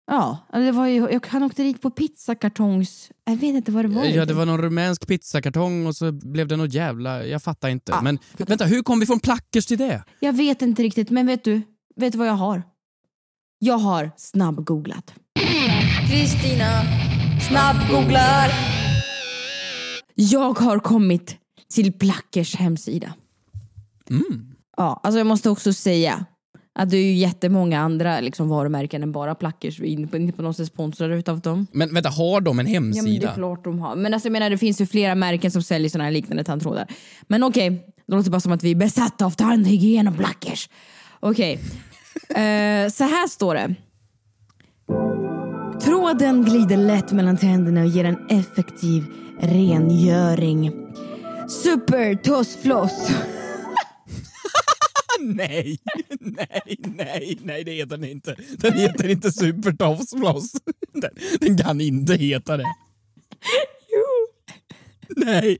[0.08, 3.12] Ja, det var ju, jag- han åkte dit på pizzakartongs...
[3.26, 4.06] Jag vet inte vad det var.
[4.06, 7.94] Ja, det var någon rumänsk pizzakartong och så blev det något jävla, jag fattar inte.
[7.94, 10.04] Ah, men vänta, hur kom vi från plackers till det?
[10.20, 11.62] Jag vet inte riktigt, men vet du?
[11.96, 12.64] Vet du vad jag har?
[13.60, 15.14] Jag har snabbgooglat.
[16.10, 16.82] Kristina
[17.50, 18.52] snabbgooglar.
[20.16, 21.38] Jag har kommit
[21.74, 23.14] till Plackers hemsida.
[24.10, 24.52] Mm.
[24.78, 26.26] Ja, alltså jag måste också säga
[26.76, 29.80] att det är ju jättemånga andra liksom, varumärken än bara Plackers.
[29.80, 31.68] Vi är inte på, något sätt sponsrade utav dem.
[31.72, 33.30] Men vänta, har de en Ja, men det hemsida?
[33.30, 33.96] är klart de har.
[33.96, 36.88] Men alltså, jag menar, det finns ju flera märken som säljer såna här liknande tandtrådar.
[37.28, 37.70] Men okej,
[38.08, 40.70] det låter bara som att vi är besatta av tandhygien och Plackers.
[41.20, 41.60] Okej,
[42.30, 43.76] Eh, så här står det.
[45.82, 49.04] Tråden glider lätt mellan tänderna och ger en effektiv
[49.40, 50.72] rengöring.
[51.50, 53.12] Super tossfloss.
[55.36, 55.80] nej,
[56.20, 58.36] nej, nej, nej det heter den inte.
[58.58, 60.52] Den heter inte Supertofsfloss.
[60.94, 62.64] Den, den kan inte heta det.
[63.92, 64.28] Jo.
[65.26, 65.58] Nej.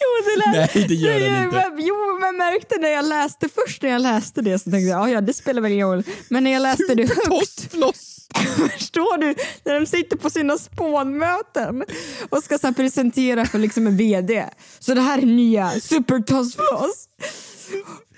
[0.00, 1.72] Jo, det lät, Nej, det gör den inte.
[1.78, 5.14] Jo, men märkte när jag läste först när jag läste det så tänkte jag "Ja,
[5.14, 6.02] ja det spelar väl ingen roll.
[6.30, 7.74] Men när jag läste det högt.
[8.72, 9.34] Förstår du?
[9.64, 11.84] När de sitter på sina spånmöten
[12.30, 14.44] och ska så presentera för liksom en VD.
[14.78, 17.08] Så det här är nya Supertossfloss.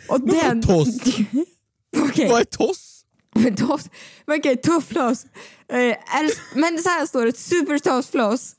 [0.09, 0.63] Och den...
[0.63, 0.89] toss?
[1.97, 2.29] Okej.
[2.29, 3.05] Vad är toss?
[3.35, 3.91] Men toss,
[4.27, 5.27] men okej, tuffloss.
[5.73, 8.55] Eh, är det, men så här står det, supertossfloss.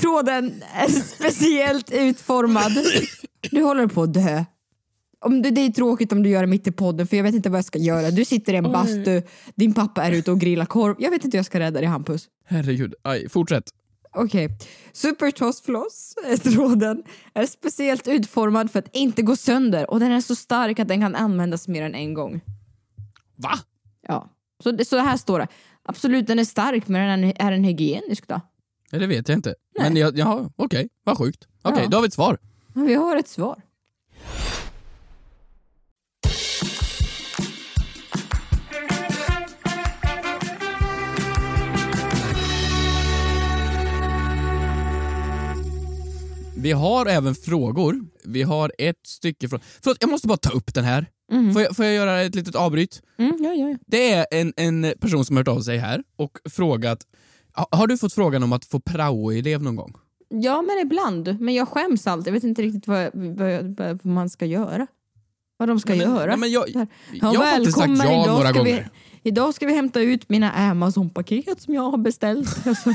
[0.00, 2.72] Tråden är speciellt utformad.
[3.50, 4.44] Du håller på att dö.
[5.24, 7.34] Om det, det är tråkigt om du gör det mitt i podden för jag vet
[7.34, 8.10] inte vad jag ska göra.
[8.10, 8.72] Du sitter i en Oj.
[8.72, 9.22] bastu,
[9.54, 10.96] din pappa är ute och grillar korv.
[10.98, 12.28] Jag vet inte hur jag ska rädda dig Hampus.
[12.46, 12.94] Herregud.
[13.02, 13.64] Aj, fortsätt.
[14.14, 14.48] Okej.
[14.92, 17.02] Supertossfloss, är tråden,
[17.34, 21.00] är speciellt utformad för att inte gå sönder och den är så stark att den
[21.00, 22.40] kan användas mer än en gång.
[23.36, 23.50] Va?
[24.08, 24.30] Ja.
[24.62, 25.48] Så, det, så här står det.
[25.82, 28.40] Absolut, den är stark men den är den hygienisk då?
[28.90, 29.54] Ja, det vet jag inte.
[29.80, 30.88] Men jag, jaha, okej.
[31.04, 31.46] Vad sjukt.
[31.62, 31.88] Okej, Ja.
[31.88, 32.38] då har vi ett svar.
[32.74, 33.62] Ja, Vi har ett svar.
[46.62, 47.96] Vi har även frågor.
[48.24, 49.60] Vi har ett stycke från...
[49.82, 51.06] Förlåt, jag måste bara ta upp den här.
[51.32, 51.52] Mhm.
[51.52, 53.02] Får, jag, får jag göra ett litet avbryt?
[53.18, 53.76] Mm, ja, ja, ja.
[53.86, 56.98] Det är en, en person som har hört av sig här och frågat
[57.56, 59.94] ha- Har du fått frågan om att få prao-elev någon gång?
[60.28, 61.40] ja, men ibland.
[61.40, 62.26] Men jag skäms alltid.
[62.26, 64.86] Jag vet inte riktigt vad, vad, vad man ska göra.
[65.56, 66.36] Vad de ska men- göra.
[66.36, 68.90] men jag- här, jag har faktiskt sagt ja idag några ska vi, gånger.
[69.22, 72.66] Idag ska vi hämta ut mina Amazon-paket som jag har beställt.
[72.66, 72.94] Alltså.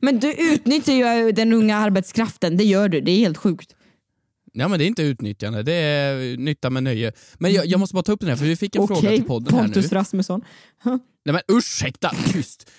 [0.00, 3.00] Men du utnyttjar ju den unga arbetskraften, det gör du.
[3.00, 3.74] Det är helt sjukt.
[4.52, 7.12] Ja men det är inte utnyttjande, det är nytta med nöje.
[7.38, 9.16] Men jag, jag måste bara ta upp den här för vi fick en fråga Okej,
[9.16, 9.68] till podden här nu.
[9.68, 10.44] Pontus Rasmusson.
[10.84, 12.70] Nej men ursäkta, tyst!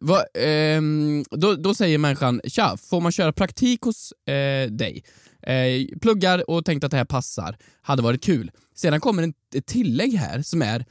[0.00, 5.04] Va, ehm, då, då säger människan, tja, får man köra praktik hos eh, dig?
[5.42, 8.50] Eh, pluggar och tänkte att det här passar, hade varit kul.
[8.74, 10.84] Sedan kommer en, ett tillägg här som är,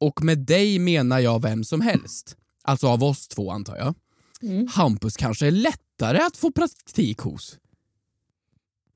[0.00, 2.36] och med dig menar jag vem som helst.
[2.64, 3.94] Alltså av oss två antar jag.
[4.42, 4.66] Mm.
[4.66, 7.58] Hampus kanske är lättare att få praktik hos.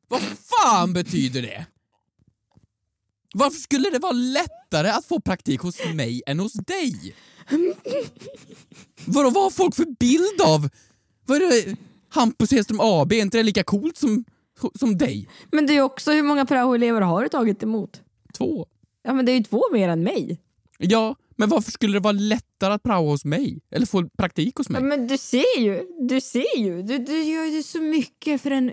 [0.09, 1.67] Vad fan betyder det?
[3.35, 7.15] Varför skulle det vara lättare att få praktik hos mig än hos dig?
[9.05, 10.69] Vadå, vad har folk för bild av?
[11.27, 11.77] Vad är det?
[12.09, 14.25] Hampus Hedström AB, är inte det lika coolt som,
[14.79, 15.29] som dig?
[15.53, 18.03] Men det är också hur många prao-elever har du tagit emot?
[18.35, 18.67] Två.
[19.03, 20.41] Ja men det är ju två mer än mig.
[20.79, 23.61] Ja, men varför skulle det vara lättare att praoa hos mig?
[23.71, 24.83] Eller få praktik hos mig?
[24.83, 26.83] Ja, men du ser ju, du ser ju.
[26.83, 28.73] Du, du gör ju så mycket för den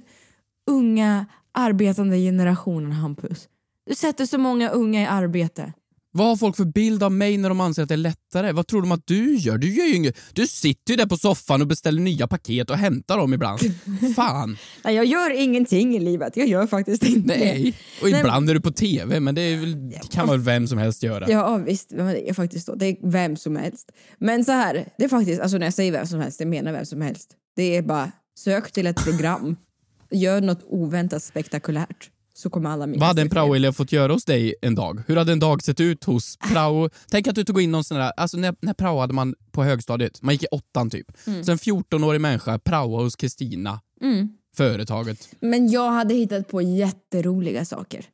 [0.66, 3.48] unga arbetande generationen Hampus.
[3.86, 5.74] Du sätter så många unga i arbete.
[6.12, 8.52] Vad har folk för bild av mig när de anser att det är lättare?
[8.52, 9.58] Vad tror de att du gör?
[9.58, 10.18] Du gör ju inget.
[10.34, 13.60] Du sitter ju där på soffan och beställer nya paket och hämtar dem ibland.
[14.16, 14.58] Fan.
[14.84, 16.38] Nej, jag gör ingenting i livet.
[16.38, 17.74] Jag gör faktiskt inte Nej.
[18.02, 20.78] Och Nej, ibland är du på TV, men det, väl, det kan väl vem som
[20.78, 21.26] helst göra.
[21.30, 22.76] Ja visst, men det är faktiskt så.
[22.76, 23.92] Det är vem som helst.
[24.20, 26.72] Men så här, det är faktiskt, alltså när jag säger vem som helst, jag menar
[26.72, 27.30] vem som helst.
[27.56, 29.56] Det är bara, sök till ett program,
[30.12, 32.10] gör något oväntat spektakulärt.
[32.38, 35.04] Så kommer alla minnas Vad hade en praoelev fått göra hos dig en dag?
[35.08, 36.90] Hur hade en dag sett ut hos prao?
[37.12, 40.22] Tänk att du tog in någon sån där, alltså när, när praoade man på högstadiet,
[40.22, 41.28] man gick i åttan typ.
[41.28, 41.44] Mm.
[41.44, 44.30] Så en 14-årig människa praoade hos Kristina, Mm.
[44.56, 45.30] företaget.
[45.40, 48.06] Men jag hade hittat på jätteroliga saker.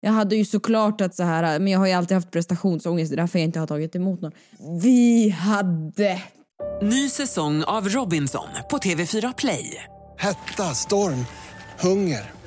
[0.00, 3.14] Jag hade ju såklart att så här, men jag har ju alltid haft prestationsångest, det
[3.14, 4.32] är därför jag inte har tagit emot någon.
[4.82, 6.22] Vi hade...
[6.82, 9.84] Ny säsong av Robinson på TV4 Play.
[10.18, 11.26] Hetta, storm,
[11.80, 12.35] hunger.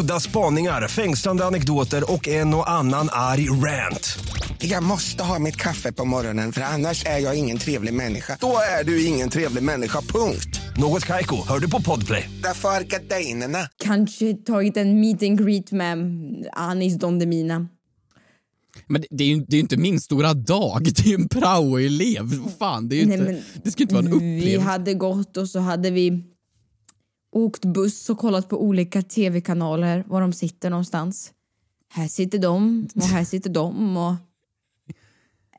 [0.00, 4.18] Udda spaningar, fängslande anekdoter och en och annan arg rant.
[4.58, 8.36] Jag måste ha mitt kaffe på morgonen för annars är jag ingen trevlig människa.
[8.40, 10.60] Då är du ingen trevlig människa, punkt.
[10.76, 12.30] Något Kaiko, hör du på Podplay.
[12.42, 13.58] Därför är gardinerna.
[13.84, 15.98] Kanske tagit en meet and greet med
[16.52, 17.68] Anis Don Demina.
[18.86, 22.24] Men det, är ju det är inte min stora dag, det är ju en praoelev.
[22.24, 24.60] Vad Fan, det, är ju Nej, inte, det ska inte vara en Vi upplevelse.
[24.70, 26.22] hade gått och så hade vi
[27.32, 31.32] åkt buss och kollat på olika tv-kanaler var de sitter någonstans.
[31.88, 34.14] Här sitter de och här sitter de och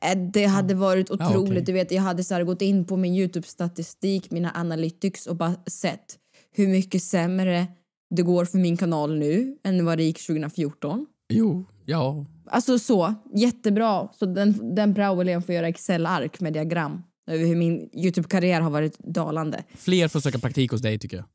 [0.02, 1.50] Eh, Det hade varit Ja, otroligt.
[1.52, 1.62] okej.
[1.64, 6.18] Du vet, jag hade så gått in på min Youtube-statistik, mina analytics och bara sett
[6.52, 7.66] hur mycket sämre
[8.10, 11.06] det går för min kanal nu än vad det gick 2014.
[11.28, 12.26] Jo, ja.
[12.46, 14.08] Alltså så, jättebra.
[14.18, 18.98] Så den, den praoeleven får göra Excel-ark med diagram över hur min Youtube-karriär har varit
[18.98, 19.64] dalande.
[19.74, 21.26] Fler får söka praktik hos dig tycker jag.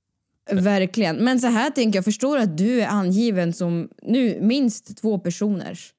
[0.51, 1.15] Verkligen.
[1.15, 5.93] Men så här tänker jag, förstår att du är angiven som nu minst två personers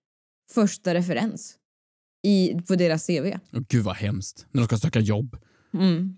[0.52, 1.54] första referens
[2.22, 3.26] i, på deras CV.
[3.52, 4.46] Åh, gud vad hemskt.
[4.50, 5.36] När de ska söka jobb.
[5.74, 6.16] Mm.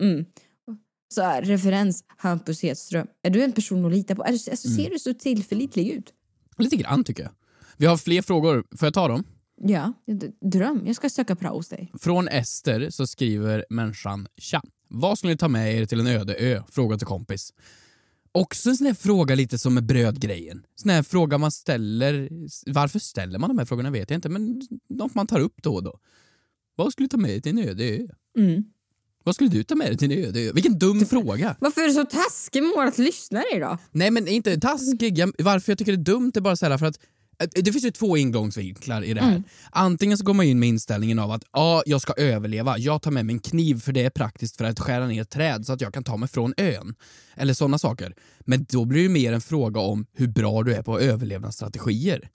[0.00, 0.24] Mm.
[1.14, 3.06] Så här, referens Hampus Hedström.
[3.22, 4.22] Är du en person att lita på?
[4.22, 4.76] Alltså, Mm.
[4.76, 6.12] Ser du så tillförlitlig ut?
[6.58, 7.32] Lite grann tycker jag.
[7.76, 8.64] Vi har fler frågor.
[8.76, 9.24] Får jag ta dem?
[9.60, 9.92] Ja,
[10.52, 10.82] dröm.
[10.86, 11.92] Jag ska söka prao hos dig.
[12.00, 16.34] Från Ester så skriver människan Tja, vad skulle ni ta med er till en öde
[16.34, 16.62] ö?
[16.70, 17.52] Fråga till kompis.
[18.32, 20.62] Också en sån här fråga lite som med brödgrejen.
[20.74, 22.28] Sån här fråga man ställer.
[22.72, 25.74] Varför ställer man de här frågorna vet jag inte, men något man tar upp då
[25.74, 25.98] och då.
[26.76, 28.06] Vad skulle du ta med dig till en öde ö?
[28.38, 28.64] Mm.
[29.24, 30.52] Vad skulle du ta med dig till en öde ö?
[30.54, 31.56] Vilken dum fråga!
[31.60, 33.78] Varför är du så taskig mot våra lyssnare idag?
[33.90, 35.18] Nej men inte taskig.
[35.18, 36.98] Jag- Varför jag tycker det är dumt är bara så här för att
[37.50, 39.30] det finns ju två ingångsvinklar i det här.
[39.30, 39.42] Mm.
[39.70, 43.10] Antingen så går man in med inställningen av att ja, jag ska överleva, jag tar
[43.10, 45.80] med mig en kniv för det är praktiskt för att skära ner träd så att
[45.80, 46.94] jag kan ta mig från ön.
[47.36, 48.14] Eller sådana saker.
[48.40, 52.28] Men då blir det mer en fråga om hur bra du är på överlevnadsstrategier.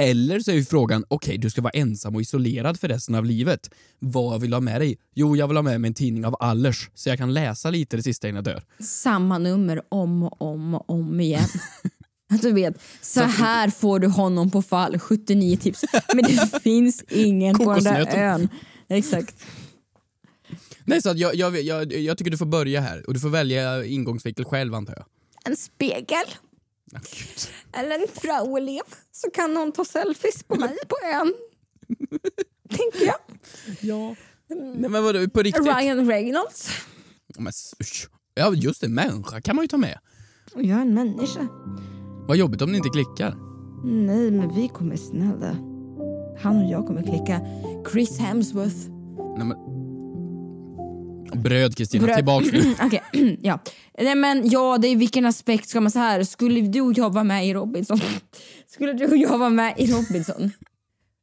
[0.00, 3.24] Eller så är ju frågan, okej du ska vara ensam och isolerad för resten av
[3.24, 3.70] livet.
[3.98, 4.98] Vad vill du ha med dig?
[5.14, 7.96] Jo, jag vill ha med mig en tidning av Allers så jag kan läsa lite
[7.96, 8.62] det sista innan jag dör.
[8.80, 11.48] Samma nummer om och om och om igen.
[12.30, 15.84] Att du vet, så här får du honom på fall, 79 tips.
[16.14, 18.48] Men det finns ingen på den där ön.
[18.88, 19.36] Exakt.
[20.84, 23.28] Nej, så att jag, jag, jag, jag tycker du får börja här och du får
[23.28, 25.04] välja ingångsvinkel själv antar jag.
[25.44, 26.24] En spegel.
[27.72, 28.82] Eller en praoelev.
[29.12, 31.34] Så kan någon ta selfies på mig på ön.
[32.68, 33.16] Tänker jag.
[33.80, 34.14] Ja.
[34.48, 35.66] Nej men vadå, på riktigt?
[35.66, 36.70] Ryan Reynolds.
[37.38, 38.08] Men, s- usch.
[38.34, 39.98] ja just det, människa kan man ju ta med.
[40.54, 41.48] Jag är en människa.
[42.28, 43.36] Vad jobbigt om det inte klickar.
[43.84, 45.56] Nej, men vi kommer snälla.
[46.42, 47.40] Han och jag kommer klicka.
[47.92, 48.76] Chris Hemsworth.
[49.38, 49.56] Nej, men...
[51.42, 52.74] Bröd Kristina, tillbaks nu.
[52.82, 53.02] Okej,
[53.42, 53.58] ja.
[53.98, 56.24] Nej men ja, det är vilken aspekt ska man så här.
[56.24, 58.00] Skulle du och jag vara med i Robinson?
[58.66, 60.50] Skulle du och jag vara med i Robinson?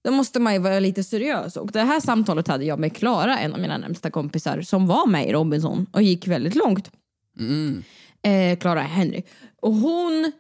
[0.04, 1.58] Då måste man ju vara lite seriös.
[1.58, 5.08] Och det här samtalet hade jag med Klara, en av mina närmsta kompisar, som var
[5.08, 6.92] med i Robinson och gick väldigt långt.
[7.40, 7.84] Mm.
[8.22, 9.24] Eh, Klara Henry.
[9.62, 10.32] Och hon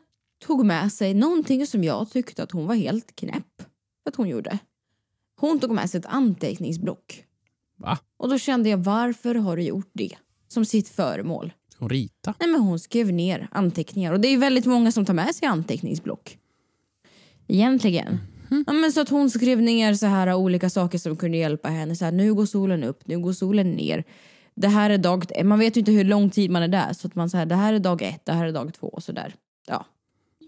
[0.45, 3.63] tog med sig någonting som jag tyckte att hon var helt knäpp
[4.05, 4.59] att hon gjorde.
[5.39, 7.23] Hon tog med sig ett anteckningsblock.
[7.77, 7.99] Va?
[8.17, 10.15] Och då kände jag, varför har du gjort det
[10.47, 11.53] som sitt föremål?
[11.77, 12.33] Hon rita?
[12.39, 15.47] Nej, men hon skrev ner anteckningar och det är väldigt många som tar med sig
[15.47, 16.37] anteckningsblock.
[17.47, 18.19] Egentligen.
[18.67, 21.95] Ja, men så att hon skrev ner så här olika saker som kunde hjälpa henne.
[21.95, 24.03] Så här, nu går solen upp, nu går solen ner.
[24.55, 25.25] Det här är dag...
[25.43, 26.93] Man vet ju inte hur lång tid man är där.
[26.93, 29.03] Så att man säger det här är dag ett, det här är dag två och
[29.03, 29.35] så där.
[29.67, 29.85] Ja.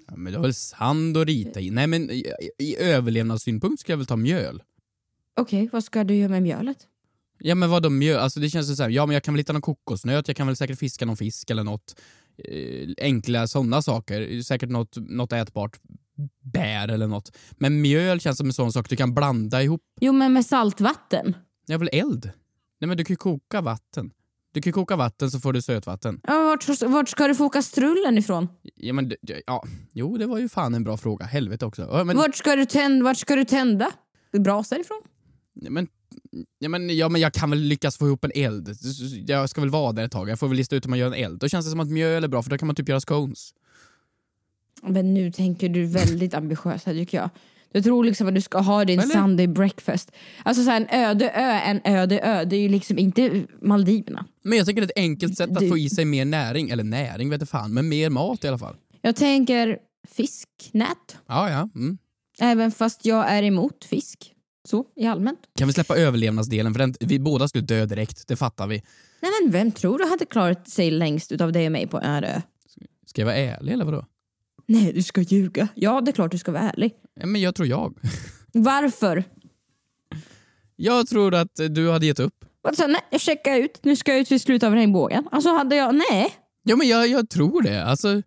[0.07, 1.71] Ja, men det var väl sand att rita i.
[1.71, 4.63] Nej men i, i överlevnadssynpunkt ska jag väl ta mjöl.
[5.39, 6.77] Okej, vad ska du göra med mjölet?
[7.39, 8.19] Ja men vadå mjöl?
[8.19, 10.47] Alltså det känns ju såhär, ja men jag kan väl hitta någon kokosnöt, jag kan
[10.47, 11.95] väl säkert fiska någon fisk eller något.
[12.37, 14.41] Eh, enkla sådana saker.
[14.41, 15.79] Säkert något, något ätbart
[16.41, 17.37] bär eller något.
[17.51, 19.81] Men mjöl känns som en sån sak du kan blanda ihop.
[20.01, 21.35] Jo, men med saltvatten.
[21.65, 22.31] Jag vill eld.
[22.79, 24.11] Nej men du kan ju koka vatten.
[24.55, 26.19] Du kan koka vatten så får du sötvatten.
[26.23, 28.47] Ja, vart, vart ska du få kastrullen ifrån?
[28.75, 29.13] Ja men,
[29.45, 29.63] ja,
[29.93, 31.25] jo det var ju fan en bra fråga.
[31.25, 31.81] Helvete också.
[31.81, 33.91] Ja, men, Vart, ska du tända, vart ska du tända?
[34.39, 35.01] Brasar ifrån?
[35.53, 35.87] Ja, men,
[36.59, 38.69] ja, men, ja, men jag kan väl lyckas få ihop en eld.
[39.27, 40.29] Jag ska väl vara där ett tag.
[40.29, 41.39] Jag får väl lista ut hur man gör en eld.
[41.39, 43.53] Då känns det som att mjöl är bra för då kan man typ göra scones.
[44.81, 47.29] Men nu tänker du väldigt ambitiöst här tycker jag.
[47.75, 49.13] Du tror liksom att du ska ha din Eller?
[49.13, 50.11] Sunday breakfast.
[50.43, 52.45] Alltså så här, en öde ö, en öde ö.
[52.45, 54.25] Det är ju liksom inte Maldiverna.
[54.43, 56.69] Men jag tycker det är ett enkelt sätt att Du- få i sig mer näring.
[56.69, 58.75] Eller näring vet jag fan, men mer mat i alla fall.
[59.01, 61.17] Jag tänker fisknät.
[61.27, 61.69] Ja, ja.
[61.75, 61.97] Mm.
[62.39, 64.31] Även fast jag är emot fisk.
[64.67, 65.39] Så, i allmänt.
[65.57, 66.73] Kan vi släppa överlevnadsdelen?
[66.73, 68.83] För den, vi båda skulle dö direkt, det fattar vi.
[69.21, 72.23] Nej men vem tror du hade klarat sig längst utav dig och mig på en
[72.23, 72.41] ö?
[73.05, 74.05] Ska jag vara ärlig eller vadå?
[74.67, 75.67] Nej, du ska ljuga.
[75.75, 76.93] Ja, det är klart du ska vara ärlig.
[77.19, 77.93] Ja, men jag tror jag.
[78.53, 79.23] Varför?
[80.75, 82.45] Jag tror att du hade gett upp.
[82.67, 83.79] Alltså, nej, jag checkar ut.
[83.83, 85.27] Nu ska jag ut vid slutet av regnbågen.
[85.31, 86.33] Alltså hade jag, nej.
[86.63, 87.85] Ja, men jag, jag tror det.
[87.85, 88.21] Alltså,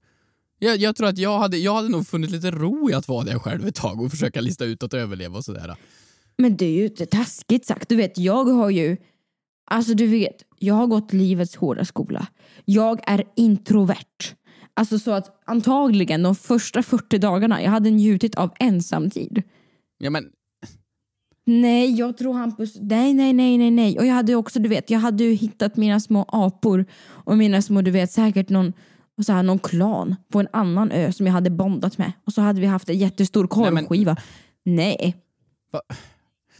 [0.59, 3.25] jag, jag tror att jag hade, jag hade nog funnit lite ro i att vara
[3.25, 5.77] där själv ett tag och försöka lista ut att överleva och sådär.
[6.37, 7.89] Men det är ju inte taskigt sagt.
[7.89, 8.97] Du vet, jag har ju...
[9.71, 12.27] Alltså du vet, jag har gått livets hårda skola.
[12.65, 14.35] Jag är introvert.
[14.79, 19.43] Alltså så att antagligen de första 40 dagarna jag hade njutit av ensamtid.
[19.99, 20.24] Ja, men
[21.45, 22.76] Nej, jag tror Hampus...
[22.81, 23.99] Nej, nej, nej, nej, nej.
[23.99, 27.62] Och jag hade också, du vet, jag hade ju hittat mina små apor och mina
[27.62, 28.72] små, du vet, säkert någon,
[29.16, 32.12] och så här, någon klan på en annan ö som jag hade bondat med.
[32.26, 34.16] Och så hade vi haft en jättestor korvskiva.
[34.64, 35.16] Nej.
[35.72, 35.81] Va?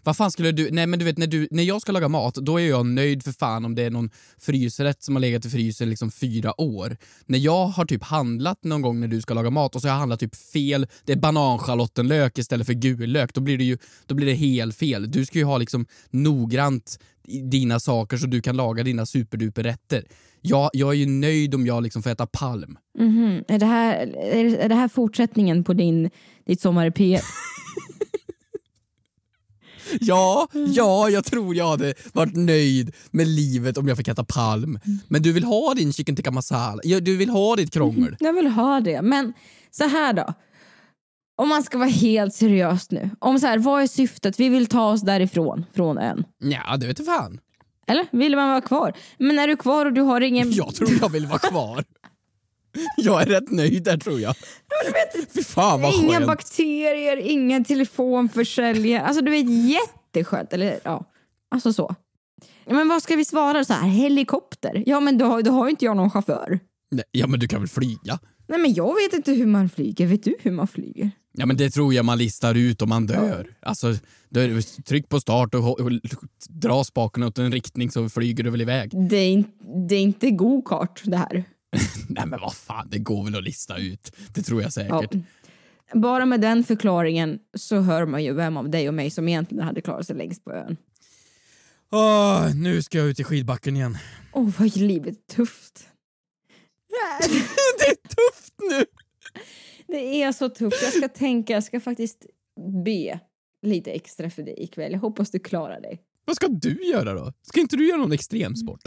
[0.05, 0.69] Vad fan skulle du...
[0.71, 3.23] Nej men du vet när, du, när jag ska laga mat, då är jag nöjd
[3.25, 6.97] för fan om det är någon frysrätt som har legat i frysen liksom fyra år.
[7.27, 9.93] När jag har typ handlat någon gång när du ska laga mat och så har
[9.95, 13.79] jag handlat typ fel, det är bananschalottenlök istället för gul lök, då blir det ju
[14.07, 15.11] då blir det helt fel.
[15.11, 16.99] Du ska ju ha liksom noggrant
[17.51, 20.05] dina saker så du kan laga dina superduperrätter.
[20.41, 22.79] Jag, jag är ju nöjd om jag liksom får äta palm.
[22.99, 23.45] Mhm.
[23.49, 26.11] Är, det här, är, det- är det här fortsättningen på din,
[26.47, 27.21] ditt sommar i P1?
[30.01, 34.79] Ja, ja, jag tror jag hade varit nöjd med livet om jag fick äta palm.
[35.09, 38.17] Men du vill ha din chicken tikka masala, du vill ha ditt krångel.
[38.21, 39.03] Jag vill ha det.
[39.03, 39.33] Men
[39.71, 40.35] så här då.
[41.37, 43.11] Om man ska vara helt seriös nu.
[43.19, 44.41] Om så här, vad är syftet?
[44.41, 46.25] Vi vill ta oss därifrån, från ön.
[46.39, 47.41] Ja, det vet fan.
[47.87, 48.93] Eller vill man vara kvar?
[49.19, 50.53] Men är du kvar och du har ingen...
[50.53, 51.85] Jag tror jag vill vara kvar.
[52.97, 54.35] Jag är rätt nöjd där tror jag.
[55.35, 56.27] Fy fan vad Inga skönt.
[56.27, 59.03] bakterier, ingen telefonförsäljare.
[59.07, 60.53] Alltså du vet jätteskönt.
[60.53, 61.05] Eller ja,
[61.51, 61.95] alltså så.
[62.67, 63.89] Men vad ska vi svara så här?
[63.89, 64.83] Helikopter?
[64.87, 66.59] Ja men då, har- då har ju inte jag någon chaufför.
[66.91, 68.19] Nej, Ja men du kan väl flyga?
[68.49, 70.07] Nej men jag vet inte hur man flyger.
[70.07, 71.11] Vet du hur man flyger?
[71.33, 73.47] Ja men det tror jag man listar ut om man dör.
[73.63, 73.95] Alltså,
[74.31, 75.91] då är det, tryck på start och, och, och
[76.49, 79.09] dra spaken åt en riktning så flyger du väl iväg.
[79.11, 79.45] Det är, in,
[79.89, 81.45] det är inte go-kart det här.
[82.09, 84.17] Nej men vad fan, det går väl att lista ut.
[84.35, 85.15] Det tror jag säkert.
[85.95, 89.65] Bara med den förklaringen så hör man ju vem av dig och mig som egentligen
[89.65, 90.77] hade klarat sig längst på ön.
[91.91, 93.99] Åh, nu ska jag ut i skidbacken igen.
[94.33, 95.89] Åh, vad livet är tufft.
[97.79, 98.85] det är tufft nu!
[99.87, 100.83] Det är så tufft.
[100.83, 102.27] Jag ska tänka, jag ska faktiskt
[102.85, 103.21] be
[103.63, 104.93] lite extra för dig ikväll.
[104.93, 106.03] Jag hoppas du klarar dig.
[106.25, 107.33] Vad ska du göra då?
[107.43, 108.81] Ska inte du göra någon extremsport?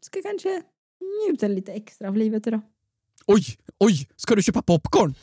[0.00, 0.62] Ska kanske
[1.28, 2.60] njuta lite extra av livet idag.
[3.26, 3.44] Oj,
[3.78, 5.14] oj, ska du köpa popcorn?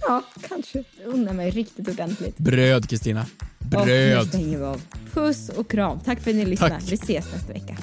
[0.00, 0.84] Ja, kanske.
[1.04, 2.38] Unna mig riktigt ordentligt.
[2.38, 3.26] Bröd Kristina.
[3.58, 4.28] Och Bröd.
[4.28, 4.82] stänger vi av.
[5.12, 6.00] Puss och kram.
[6.00, 6.74] Tack för att ni lyssnade.
[6.74, 6.92] Tack.
[6.92, 7.76] Vi ses nästa vecka.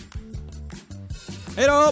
[1.57, 1.91] Hej då!